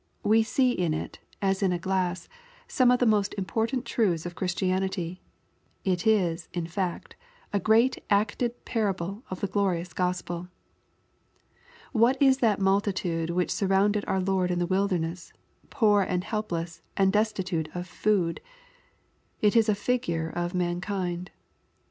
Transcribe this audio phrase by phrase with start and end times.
[0.23, 2.27] We see in it, as in a glass,
[2.67, 5.21] some of the most important truths of Christianity.
[5.85, 7.15] It is, in fact,
[7.53, 10.47] a great acted parable of the glorious Gospel.
[11.91, 15.33] What is that multitude vhich surrounded our Lord in the wilderness,
[15.69, 18.41] poor and helpless, and destitute of food?
[19.39, 21.29] It is a figure of mankind.